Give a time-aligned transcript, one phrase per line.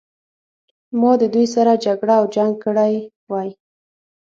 [0.99, 2.93] ما د دوی سره جګړه او جنګ کړی
[3.31, 3.49] وای.